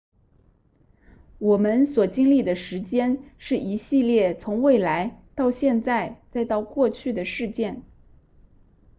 [1.37, 7.83] 我们所经历的时间是一系列从未来到现在再到过去的事件